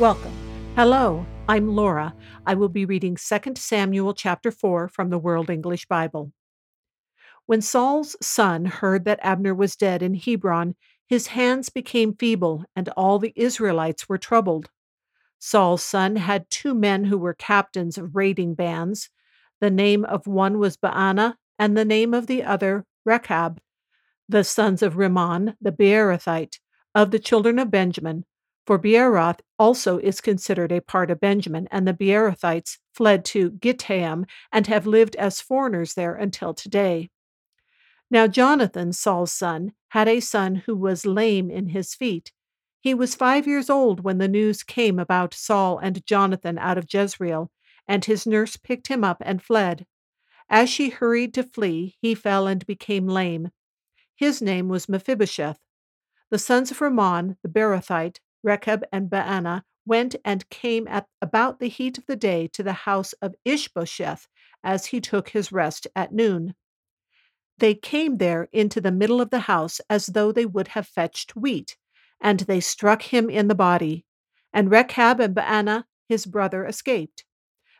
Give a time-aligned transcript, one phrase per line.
[0.00, 0.32] Welcome.
[0.74, 2.16] Hello, I'm Laura.
[2.44, 6.32] I will be reading 2 Samuel chapter 4 from the World English Bible.
[7.46, 10.74] When Saul's son heard that Abner was dead in Hebron,
[11.06, 14.68] his hands became feeble, and all the Israelites were troubled.
[15.38, 19.10] Saul's son had two men who were captains of raiding bands.
[19.60, 23.60] The name of one was Baanah, and the name of the other Rechab.
[24.28, 26.58] The sons of Rimmon, the Beerothite,
[26.96, 28.24] of the children of Benjamin,
[28.66, 34.24] for Beeroth also is considered a part of Benjamin, and the Beerothites fled to Gittaim
[34.50, 37.10] and have lived as foreigners there until today.
[38.10, 42.32] Now Jonathan, Saul's son, had a son who was lame in his feet.
[42.80, 46.86] He was five years old when the news came about Saul and Jonathan out of
[46.92, 47.50] Jezreel,
[47.88, 49.86] and his nurse picked him up and fled.
[50.48, 53.50] As she hurried to flee, he fell and became lame.
[54.14, 55.58] His name was Mephibosheth.
[56.30, 61.68] The sons of Rimmon, the Beerothite, Rechab and Baanah, went and came at about the
[61.68, 64.28] heat of the day to the house of Ishbosheth
[64.62, 66.54] as he took his rest at noon.
[67.58, 71.34] They came there into the middle of the house as though they would have fetched
[71.34, 71.76] wheat,
[72.20, 74.04] and they struck him in the body.
[74.52, 77.24] And Rechab and Baanah his brother, escaped.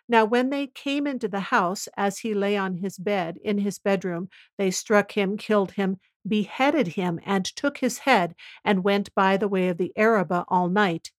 [0.09, 3.79] Now, when they came into the house, as he lay on his bed in his
[3.79, 9.37] bedroom, they struck him, killed him, beheaded him, and took his head, and went by
[9.37, 11.11] the way of the Arabah all night.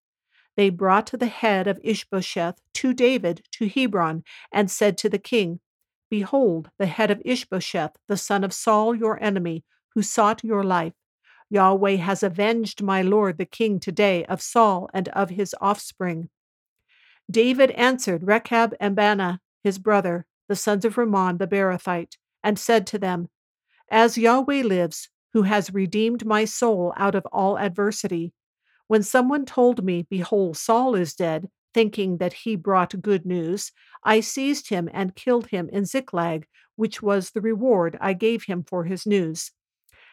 [0.56, 5.60] They brought the head of Ishbosheth to David to Hebron, and said to the king,
[6.08, 9.64] Behold, the head of Ishbosheth, the son of Saul your enemy,
[9.94, 10.94] who sought your life.
[11.50, 16.28] Yahweh has avenged my lord the king today of Saul and of his offspring.
[17.30, 22.86] David answered Rechab and Baanah, his brother, the sons of Rimmon the Beerothite, and said
[22.88, 23.28] to them,
[23.90, 28.32] as Yahweh lives, who has redeemed my soul out of all adversity,
[28.88, 33.72] when someone told me, Behold, Saul is dead, thinking that he brought good news,
[34.04, 36.46] I seized him and killed him in Ziklag,
[36.76, 39.52] which was the reward I gave him for his news.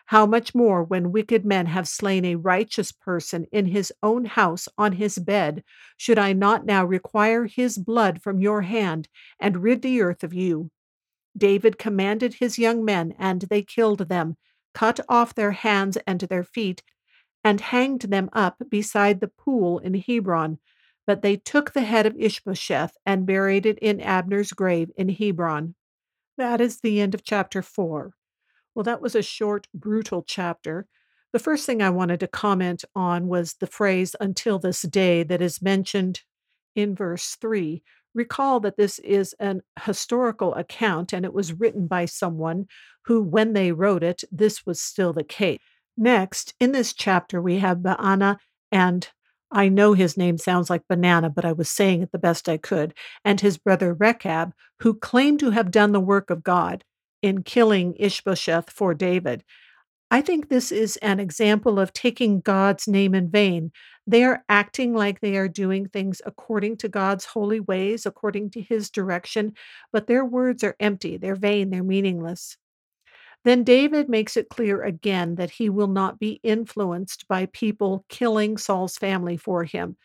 [0.07, 4.67] How much more when wicked men have slain a righteous person in his own house
[4.77, 5.63] on his bed,
[5.97, 10.33] should I not now require his blood from your hand and rid the earth of
[10.33, 10.71] you?
[11.37, 14.37] David commanded his young men, and they killed them,
[14.73, 16.83] cut off their hands and their feet,
[17.43, 20.59] and hanged them up beside the pool in Hebron.
[21.05, 25.75] But they took the head of Ishbosheth and buried it in Abner's grave in Hebron.
[26.37, 28.13] That is the end of chapter 4.
[28.73, 30.87] Well, that was a short, brutal chapter.
[31.31, 35.41] The first thing I wanted to comment on was the phrase until this day that
[35.41, 36.21] is mentioned
[36.75, 37.81] in verse 3.
[38.13, 42.67] Recall that this is an historical account and it was written by someone
[43.05, 45.59] who, when they wrote it, this was still the case.
[45.97, 48.37] Next, in this chapter, we have Baanah
[48.71, 49.09] and
[49.51, 52.57] I know his name sounds like banana, but I was saying it the best I
[52.57, 56.83] could, and his brother Rechab, who claim to have done the work of God
[57.21, 59.43] in killing Ishbosheth for David.
[60.13, 63.71] I think this is an example of taking God's name in vain.
[64.05, 68.61] They are acting like they are doing things according to God's holy ways, according to
[68.61, 69.53] his direction,
[69.91, 72.57] but their words are empty, they're vain, they're meaningless.
[73.43, 78.55] Then David makes it clear again that he will not be influenced by people killing
[78.57, 79.97] Saul's family for him.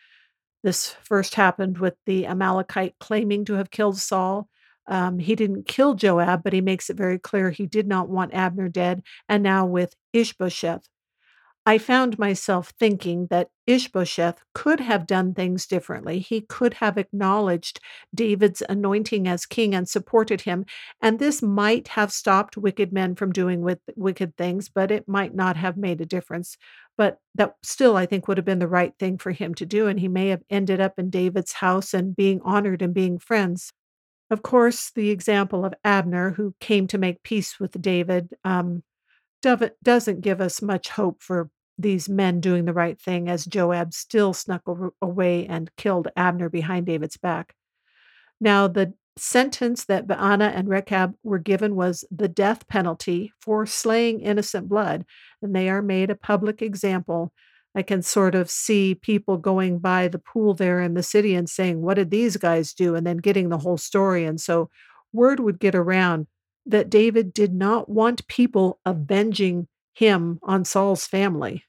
[0.63, 4.49] This first happened with the Amalekite claiming to have killed Saul.
[4.89, 8.33] Um, he didn't kill Joab, but he makes it very clear he did not want
[8.33, 9.03] Abner dead.
[9.29, 10.87] And now with Ishbosheth.
[11.65, 16.19] I found myself thinking that Ishbosheth could have done things differently.
[16.19, 17.79] He could have acknowledged
[18.15, 20.65] David's anointing as king and supported him.
[21.01, 25.35] And this might have stopped wicked men from doing with wicked things, but it might
[25.35, 26.57] not have made a difference.
[26.97, 29.87] But that still, I think, would have been the right thing for him to do.
[29.87, 33.73] And he may have ended up in David's house and being honored and being friends.
[34.31, 38.83] Of course, the example of Abner, who came to make peace with David, um,
[39.41, 44.33] doesn't give us much hope for these men doing the right thing, as Joab still
[44.33, 44.63] snuck
[45.01, 47.55] away and killed Abner behind David's back.
[48.39, 54.19] Now, the sentence that Baanah and Rechab were given was the death penalty for slaying
[54.19, 55.05] innocent blood,
[55.41, 57.33] and they are made a public example.
[57.75, 61.49] I can sort of see people going by the pool there in the city and
[61.49, 62.95] saying, What did these guys do?
[62.95, 64.25] And then getting the whole story.
[64.25, 64.69] And so
[65.13, 66.27] word would get around
[66.65, 71.63] that David did not want people avenging him on Saul's family.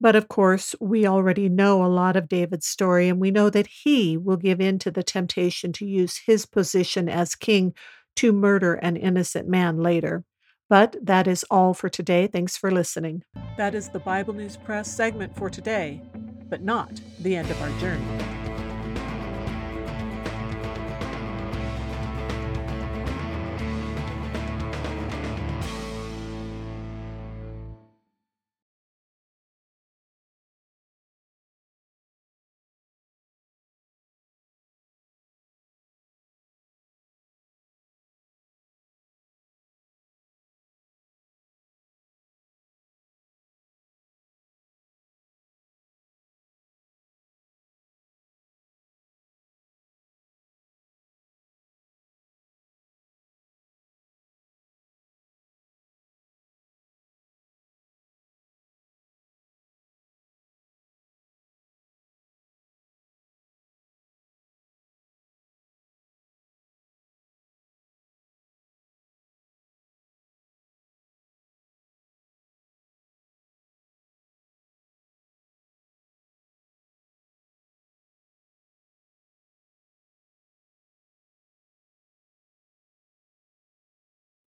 [0.00, 3.66] But of course, we already know a lot of David's story, and we know that
[3.66, 7.74] he will give in to the temptation to use his position as king
[8.16, 10.24] to murder an innocent man later.
[10.70, 12.28] But that is all for today.
[12.28, 13.24] Thanks for listening.
[13.56, 16.00] That is the Bible News Press segment for today,
[16.48, 18.29] but not the end of our journey.